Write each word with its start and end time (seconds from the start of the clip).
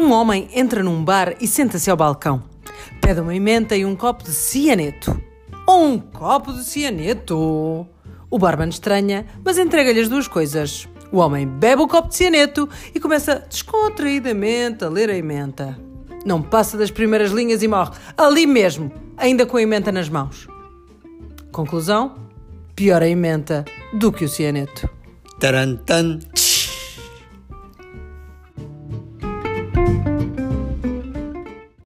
Um 0.00 0.12
homem 0.12 0.48
entra 0.54 0.82
num 0.82 1.04
bar 1.04 1.36
e 1.42 1.46
senta-se 1.46 1.90
ao 1.90 1.96
balcão. 1.96 2.42
Pede 3.02 3.20
uma 3.20 3.36
emenda 3.36 3.76
e 3.76 3.84
um 3.84 3.94
copo 3.94 4.24
de 4.24 4.32
cianeto. 4.32 5.22
Um 5.68 5.98
copo 5.98 6.54
de 6.54 6.64
cianeto! 6.64 7.86
O 8.30 8.38
barman 8.38 8.70
estranha, 8.70 9.26
mas 9.44 9.58
entrega-lhe 9.58 10.00
as 10.00 10.08
duas 10.08 10.26
coisas. 10.26 10.88
O 11.12 11.18
homem 11.18 11.46
bebe 11.46 11.82
o 11.82 11.86
copo 11.86 12.08
de 12.08 12.16
cianeto 12.16 12.66
e 12.94 12.98
começa 12.98 13.44
descontraídamente 13.46 14.82
a 14.82 14.88
ler 14.88 15.10
a 15.10 15.14
emenda. 15.14 15.78
Não 16.24 16.40
passa 16.40 16.78
das 16.78 16.90
primeiras 16.90 17.30
linhas 17.30 17.62
e 17.62 17.68
morre 17.68 17.90
ali 18.16 18.46
mesmo, 18.46 18.90
ainda 19.18 19.44
com 19.44 19.58
a 19.58 19.62
emenda 19.62 19.92
nas 19.92 20.08
mãos. 20.08 20.48
Conclusão? 21.52 22.14
Pior 22.74 23.02
a 23.02 23.08
emenda 23.08 23.66
do 23.92 24.10
que 24.10 24.24
o 24.24 24.28
cianeto. 24.30 24.88
Tarantan. 25.38 26.20